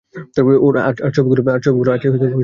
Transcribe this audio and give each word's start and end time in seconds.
আর 1.03 1.11
ছবিগুলো 1.15 1.49
আছে 1.49 1.61
কেবল 1.65 1.87
নাসার 1.87 2.11
কাছে। 2.13 2.37